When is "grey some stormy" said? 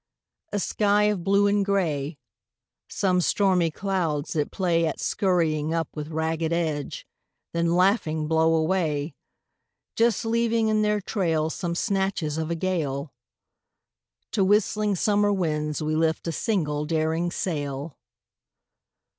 1.63-3.69